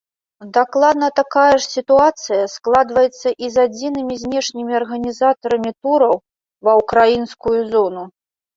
Дакладна 0.55 1.09
такая 1.19 1.51
ж 1.51 1.59
сітуацыя 1.75 2.47
складваецца 2.55 3.27
і 3.45 3.51
з 3.57 3.67
адзінымі 3.69 4.15
знешнімі 4.23 4.71
арганізатарамі 4.81 5.71
тураў 5.81 6.15
ва 6.67 6.71
ўкраінскую 6.83 7.57
зону. 7.73 8.03